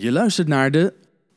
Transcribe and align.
Je 0.00 0.12
luistert 0.12 0.48
naar 0.48 0.70
de 0.70 0.92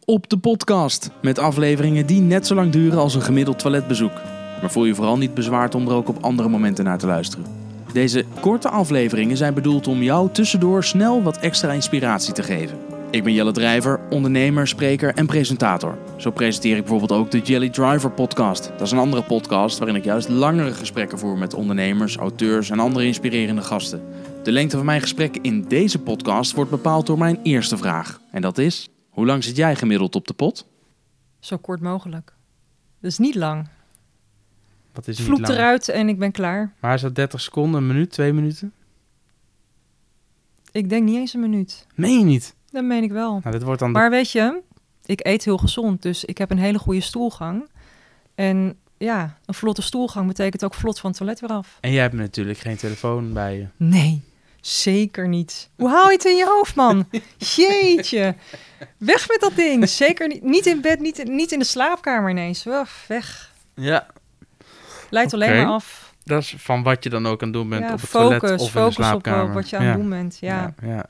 Op 0.06 0.30
de 0.30 0.38
Podcast. 0.38 1.10
Met 1.22 1.40
afleveringen 1.40 2.06
die 2.06 2.22
net 2.22 2.48
zo 2.48 2.56
lang 2.56 2.72
duren 2.72 3.00
als 3.00 3.16
een 3.16 3.22
gemiddeld 3.22 3.60
toiletbezoek. 3.60 4.14
Maar 4.62 4.72
voel 4.72 4.86
je 4.86 4.96
vooral 4.96 5.18
niet 5.18 5.34
bezwaard 5.34 5.76
om 5.76 5.88
er 5.88 5.94
ook 5.94 6.08
op 6.08 6.24
andere 6.24 6.50
momenten 6.50 6.86
naar 6.86 6.98
te 6.98 7.06
luisteren. 7.06 7.46
Deze 7.94 8.26
korte 8.40 8.70
afleveringen 8.70 9.38
zijn 9.38 9.54
bedoeld 9.54 9.88
om 9.88 10.04
jou 10.04 10.30
tussendoor 10.32 10.84
snel 10.84 11.24
wat 11.24 11.38
extra 11.38 11.72
inspiratie 11.72 12.34
te 12.34 12.44
geven. 12.44 12.78
Ik 13.14 13.24
ben 13.24 13.34
Jelle 13.34 13.52
Drijver, 13.52 14.00
ondernemer, 14.10 14.68
spreker 14.68 15.14
en 15.16 15.26
presentator. 15.26 15.98
Zo 16.18 16.32
presenteer 16.32 16.76
ik 16.76 16.82
bijvoorbeeld 16.82 17.20
ook 17.20 17.32
de 17.32 17.40
Jelly 17.40 17.70
Driver 17.70 18.12
podcast. 18.12 18.68
Dat 18.68 18.82
is 18.82 18.92
een 18.92 18.98
andere 18.98 19.24
podcast 19.24 19.78
waarin 19.78 19.96
ik 19.96 20.04
juist 20.04 20.30
langere 20.30 20.74
gesprekken 20.74 21.20
voer 21.20 21.38
met 21.38 21.54
ondernemers, 21.54 22.16
auteurs 22.16 22.70
en 22.70 22.80
andere 22.80 23.06
inspirerende 23.06 23.62
gasten. 23.62 24.02
De 24.44 24.52
lengte 24.52 24.76
van 24.78 24.86
mijn 24.86 25.02
gesprek 25.02 25.38
in 25.42 25.62
deze 25.68 26.00
podcast 26.00 26.52
wordt 26.54 26.72
bepaald 26.72 27.06
door 27.06 27.18
mijn 27.18 27.40
eerste 27.44 27.78
vraag. 27.78 28.22
En 28.32 28.42
dat 28.42 28.58
is, 28.58 28.90
hoe 29.10 29.26
lang 29.26 29.44
zit 29.44 29.56
jij 29.56 29.76
gemiddeld 29.76 30.16
op 30.16 30.28
de 30.28 30.34
pot? 30.34 30.68
Zo 31.40 31.58
kort 31.58 31.82
mogelijk. 31.82 32.34
Dus 33.00 33.18
niet 33.18 33.36
lang. 33.36 33.68
Wat 34.94 35.08
is 35.08 35.18
niet 35.18 35.28
Vloek 35.28 35.40
lang? 35.40 35.54
eruit 35.54 35.90
en 35.90 36.10
ik 36.10 36.20
ben 36.20 36.32
klaar. 36.32 36.74
Maar 36.80 36.94
is 36.94 37.02
dat 37.02 37.16
30 37.16 37.42
seconden, 37.42 37.82
een 37.82 37.88
minuut, 37.88 38.12
twee 38.12 38.34
minuten? 38.34 38.74
Ik 40.72 40.90
denk 40.90 41.04
niet 41.04 41.16
eens 41.16 41.34
een 41.34 41.40
minuut. 41.40 41.88
Meen 41.96 42.20
je 42.20 42.26
niet? 42.26 42.56
Dat 42.74 42.84
meen 42.84 43.04
ik 43.04 43.12
wel. 43.12 43.40
Nou, 43.44 43.52
dit 43.52 43.64
wordt 43.64 43.80
dan 43.80 43.94
de- 43.94 44.00
Maar 44.00 44.10
weet 44.10 44.32
je, 44.32 44.62
ik 45.06 45.26
eet 45.26 45.44
heel 45.46 45.58
gezond, 45.58 46.02
dus 46.02 46.26
ik 46.26 46.38
heb 46.38 46.52
een 46.52 46.58
hele 46.58 46.80
goede 46.80 47.02
stoelgang. 47.02 47.70
En 48.36 48.78
ja, 48.98 49.38
een 49.46 49.54
vlotte 49.54 49.82
stoelgang 49.82 50.28
betekent 50.28 50.64
ook 50.64 50.74
vlot 50.74 51.00
van 51.00 51.10
het 51.10 51.20
toilet 51.20 51.40
weer 51.40 51.50
af. 51.50 51.78
En 51.82 51.92
jij 51.92 52.02
hebt 52.02 52.14
natuurlijk 52.14 52.58
geen 52.60 52.78
telefoon 52.78 53.34
bij 53.34 53.58
je. 53.58 53.68
Nee, 53.78 54.22
zeker 54.62 55.28
niet. 55.28 55.70
Hoe 55.76 55.90
haal 55.90 56.08
je 56.10 56.14
het 56.16 56.26
in 56.26 56.36
je 56.36 56.46
hoofd, 56.48 56.76
man? 56.76 57.10
Jeetje. 57.56 58.36
Weg 58.98 59.28
met 59.30 59.40
dat 59.40 59.56
ding. 59.56 59.90
Zeker 59.90 60.28
niet. 60.28 60.44
Niet 60.44 60.66
in 60.66 60.82
bed, 60.82 61.00
niet, 61.00 61.24
niet 61.28 61.52
in 61.52 61.60
de 61.60 61.66
slaapkamer 61.66 62.30
ineens. 62.30 62.64
Weg, 62.64 63.06
weg. 63.08 63.52
Ja. 63.76 64.08
Leidt 65.10 65.34
alleen 65.34 65.56
maar 65.56 65.74
af. 65.74 66.14
Dat 66.24 66.42
is 66.42 66.56
van 66.58 66.84
wat 66.84 67.04
je 67.04 67.10
dan 67.10 67.28
ook 67.28 67.42
aan 67.42 67.48
het 67.48 67.58
doen 67.58 67.70
bent 67.70 67.84
Ja, 67.84 67.94
op 67.94 68.00
het 68.02 68.10
focus, 68.10 68.40
toilet 68.40 68.60
of 68.62 68.68
in 68.68 68.74
de 68.74 68.80
focus 68.80 68.96
op 68.98 69.04
slaapkamer. 69.04 69.48
eh, 69.48 69.54
wat 69.54 69.70
je 69.70 69.78
aan 69.78 69.86
het 69.86 69.96
doen 69.98 70.10
bent. 70.10 70.38
Ja. 70.42 70.74
ja. 70.82 70.88
ja. 70.88 71.06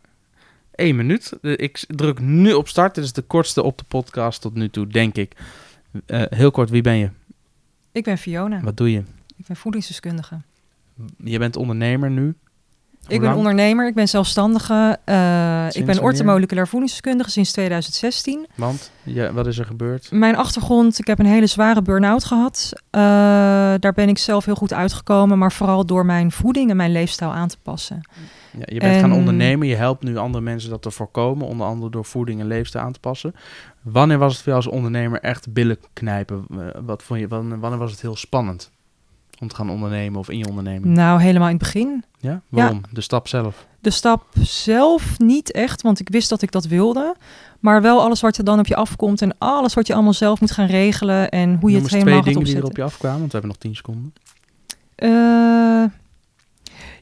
Eén 0.76 0.96
minuut. 0.96 1.34
De- 1.42 1.56
Ik 1.56 1.84
druk 1.88 2.20
nu 2.20 2.54
op 2.54 2.68
start. 2.68 2.96
Dit 2.96 3.04
is 3.04 3.14
de 3.14 3.22
kortste 3.22 3.64
op 3.64 3.78
de 3.78 3.84
podcast 3.88 4.42
tot 4.42 4.54
nu 4.54 4.70
toe, 4.70 4.88
denk 4.88 5.16
ik. 5.16 5.36
Eh, 6.06 6.22
heel 6.30 6.52
kort, 6.52 6.70
wie 6.70 6.82
ben 6.82 6.96
je? 6.96 7.10
Ik 7.92 8.04
ben 8.04 8.18
Fiona. 8.18 8.62
Wat 8.62 8.78
doe 8.78 8.92
je? 8.92 9.04
Ik 9.38 9.46
ben 9.48 9.56
voedingsdeskundige. 9.56 10.42
Je 11.18 11.40
bent 11.40 11.56
ondernemer 11.56 12.12
nu. 12.12 12.34
Ik 13.08 13.20
ben 13.22 13.34
ondernemer, 13.36 13.88
ik 13.88 13.94
ben 13.96 14.08
zelfstandige. 14.10 14.98
eh, 15.06 15.68
ik 15.72 15.86
ben 15.86 16.02
orthomoleculair 16.02 16.68
voedingsdeskundige 16.68 17.30
sinds 17.30 17.52
2016. 17.52 18.48
Want, 18.56 18.92
ja, 19.04 19.34
wat 19.34 19.48
is 19.48 19.58
er 19.58 19.66
gebeurd? 19.66 20.12
Mijn 20.12 20.36
achtergrond, 20.36 21.00
ik 21.00 21.08
heb 21.08 21.20
een 21.20 21.26
hele 21.26 21.48
zware 21.48 21.82
burn-out 21.82 22.24
gehad. 22.24 22.72
Eh, 22.90 23.02
daar 23.80 23.94
ben 23.96 24.10
ik 24.10 24.18
zelf 24.18 24.46
heel 24.46 24.56
goed 24.56 24.74
uitgekomen, 24.74 25.38
maar 25.38 25.52
vooral 25.52 25.86
door 25.86 26.06
mijn 26.06 26.32
voeding 26.32 26.70
en 26.70 26.76
mijn 26.76 26.92
leefstijl 26.92 27.34
aan 27.34 27.48
te 27.48 27.58
passen. 27.64 28.02
Ja, 28.58 28.64
je 28.66 28.80
bent 28.80 29.00
gaan 29.00 29.12
En- 29.12 29.18
ondernemen. 29.18 29.68
Je 29.68 29.76
helpt 29.76 30.04
nu 30.04 30.18
andere 30.18 30.44
mensen 30.44 30.70
dat 30.70 30.82
te 30.82 30.92
voorkomen. 30.92 31.48
Onder 31.48 31.68
andere 31.68 31.92
door 31.92 32.06
voeding 32.06 32.40
en 32.40 32.48
leefstijl 32.48 32.84
aan 32.86 32.92
te 32.94 33.00
passen. 33.00 33.36
Wanneer 33.82 34.18
was 34.18 34.34
het 34.34 34.42
voor 34.44 34.52
jou 34.54 34.66
als 34.66 34.74
ondernemer 34.76 35.20
echt 35.20 35.54
billen 35.54 35.78
knijpen? 35.94 36.46
Eh, 36.52 36.58
Wat 36.86 37.04
vond 37.04 37.20
je, 37.20 37.28
wanneer 37.28 37.78
was 37.78 37.92
het 37.92 38.02
heel 38.02 38.16
spannend 38.16 38.72
om 39.40 39.48
te 39.48 39.56
gaan 39.56 39.70
ondernemen 39.70 40.20
of 40.20 40.30
in 40.30 40.38
je 40.38 40.48
onderneming? 40.48 40.86
Nou, 40.86 41.22
helemaal 41.22 41.50
in 41.50 41.56
het 41.56 41.64
begin. 41.64 42.04
Ja? 42.20 42.42
Waarom? 42.50 42.82
De 42.92 43.02
stap 43.02 43.28
zelf. 43.28 43.66
De 43.80 43.90
stap 43.90 44.26
zelf 44.40 45.20
niet 45.20 45.52
echt, 45.52 45.82
want 45.82 46.00
ik 46.00 46.10
wist 46.10 46.30
dat 46.30 46.42
ik 46.42 46.52
dat 46.52 46.66
wilde. 46.66 47.16
Maar 47.60 47.82
wel 47.82 48.02
alles 48.02 48.22
wat 48.22 48.38
er 48.38 48.44
dan 48.44 48.60
op 48.60 48.68
je 48.68 48.76
afkomt 48.76 49.22
en 49.22 49.38
alles 49.38 49.74
wat 49.74 49.88
je 49.88 49.94
allemaal 49.94 50.14
zelf 50.14 50.40
moet 50.40 50.52
gaan 50.52 50.68
regelen 50.68 51.30
en 51.30 51.58
hoe 51.60 51.70
je 51.70 51.76
Noem 51.76 51.86
het 51.86 51.94
helemaal 51.94 52.04
twee 52.04 52.16
gaat 52.16 52.26
dingen 52.26 52.44
die 52.44 52.56
er 52.56 52.64
opzetten. 52.64 52.70
op 52.70 52.78
je 52.78 52.84
afkwamen, 52.84 53.20
want 53.20 53.32
we 53.32 53.38
hebben 53.38 53.52
nog 53.52 53.60
tien 53.62 53.76
seconden. 53.76 54.14
Eh, 54.96 55.84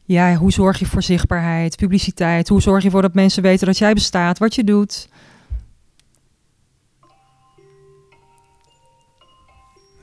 ja, 0.03 0.36
hoe 0.36 0.52
zorg 0.52 0.80
je 0.80 0.86
voor 0.86 1.03
zichtbaarheid, 1.03 1.75
publiciteit? 1.75 2.47
Hoe 2.47 2.62
zorg 2.62 2.80
je 2.80 2.86
ervoor 2.86 3.02
dat 3.02 3.14
mensen 3.14 3.44
weten 3.44 3.66
dat 3.68 3.78
jij 3.78 3.94
bestaat, 3.94 4.40
wat 4.40 4.56
je 4.56 4.64
doet? 4.64 5.09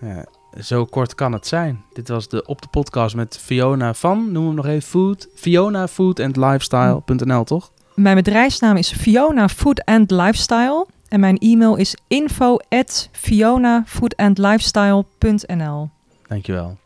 Ja, 0.00 0.26
zo 0.60 0.84
kort 0.84 1.14
kan 1.14 1.32
het 1.32 1.46
zijn. 1.46 1.84
Dit 1.92 2.08
was 2.08 2.28
de 2.28 2.46
op 2.46 2.62
de 2.62 2.68
podcast 2.68 3.14
met 3.14 3.38
Fiona 3.38 3.94
van, 3.94 4.32
noem 4.32 4.46
hem 4.46 4.54
nog 4.54 4.66
even, 4.66 4.82
Food. 4.82 5.28
Fiona 5.34 5.88
Food 5.88 6.20
and 6.20 6.36
Lifestyle.nl, 6.36 7.44
toch? 7.44 7.70
Mijn 7.94 8.16
bedrijfsnaam 8.16 8.76
is 8.76 8.92
Fiona 8.92 9.48
Food 9.48 9.84
and 9.84 10.10
Lifestyle. 10.10 10.86
En 11.08 11.20
mijn 11.20 11.38
e-mail 11.38 11.76
is 11.76 11.96
info 12.06 12.56
at 12.68 13.08
fionafoodandlifestyle.nl. 13.12 15.90
Dankjewel. 16.28 16.76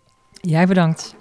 Jij 0.40 0.66
bedankt. 0.66 1.14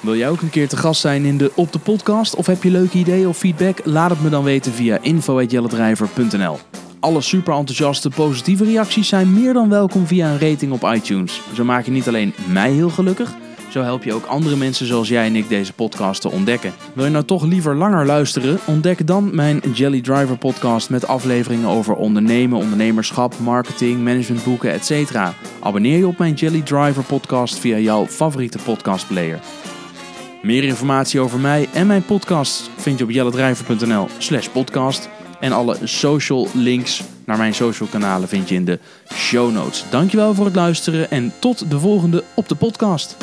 Wil 0.00 0.16
jij 0.16 0.28
ook 0.28 0.40
een 0.40 0.50
keer 0.50 0.68
te 0.68 0.76
gast 0.76 1.00
zijn 1.00 1.24
in 1.24 1.38
de 1.38 1.52
Op 1.54 1.72
de 1.72 1.78
Podcast? 1.78 2.34
Of 2.34 2.46
heb 2.46 2.62
je 2.62 2.70
leuke 2.70 2.98
ideeën 2.98 3.28
of 3.28 3.36
feedback? 3.36 3.80
Laat 3.84 4.10
het 4.10 4.22
me 4.22 4.28
dan 4.28 4.44
weten 4.44 4.72
via 4.72 4.98
info.jelledrijver.nl 5.02 6.58
Alle 7.00 7.20
super 7.20 7.54
enthousiaste 7.54 8.10
positieve 8.10 8.64
reacties 8.64 9.08
zijn 9.08 9.32
meer 9.32 9.52
dan 9.52 9.68
welkom 9.68 10.06
via 10.06 10.30
een 10.30 10.50
rating 10.50 10.72
op 10.72 10.92
iTunes. 10.94 11.40
Zo 11.54 11.64
maak 11.64 11.84
je 11.84 11.90
niet 11.90 12.08
alleen 12.08 12.34
mij 12.48 12.70
heel 12.70 12.90
gelukkig, 12.90 13.34
zo 13.68 13.82
help 13.82 14.02
je 14.04 14.14
ook 14.14 14.24
andere 14.24 14.56
mensen 14.56 14.86
zoals 14.86 15.08
jij 15.08 15.26
en 15.26 15.36
ik 15.36 15.48
deze 15.48 15.72
podcast 15.72 16.20
te 16.20 16.30
ontdekken. 16.30 16.72
Wil 16.92 17.04
je 17.04 17.10
nou 17.10 17.24
toch 17.24 17.44
liever 17.44 17.76
langer 17.76 18.06
luisteren? 18.06 18.58
Ontdek 18.66 19.06
dan 19.06 19.34
mijn 19.34 19.62
Jelly 19.72 20.00
Driver 20.00 20.38
podcast 20.38 20.90
met 20.90 21.06
afleveringen 21.06 21.68
over 21.68 21.94
ondernemen, 21.94 22.58
ondernemerschap, 22.58 23.38
marketing, 23.38 24.04
managementboeken, 24.04 24.72
etc. 24.72 25.16
Abonneer 25.60 25.98
je 25.98 26.06
op 26.06 26.18
mijn 26.18 26.34
Jelly 26.34 26.60
Driver 26.60 27.02
podcast 27.02 27.58
via 27.58 27.78
jouw 27.78 28.06
favoriete 28.06 28.58
podcastplayer. 28.64 29.40
Meer 30.42 30.64
informatie 30.64 31.20
over 31.20 31.38
mij 31.38 31.68
en 31.72 31.86
mijn 31.86 32.04
podcast 32.04 32.70
vind 32.76 32.98
je 32.98 33.04
op 33.04 33.10
jelledrijver.nl 33.10 34.08
slash 34.18 34.48
podcast. 34.48 35.08
En 35.40 35.52
alle 35.52 35.76
social 35.84 36.48
links 36.54 37.02
naar 37.24 37.36
mijn 37.38 37.54
social 37.54 37.88
kanalen 37.88 38.28
vind 38.28 38.48
je 38.48 38.54
in 38.54 38.64
de 38.64 38.78
show 39.14 39.52
notes. 39.52 39.84
Dankjewel 39.90 40.34
voor 40.34 40.44
het 40.44 40.54
luisteren 40.54 41.10
en 41.10 41.32
tot 41.38 41.70
de 41.70 41.78
volgende 41.78 42.24
op 42.34 42.48
de 42.48 42.54
podcast. 42.54 43.16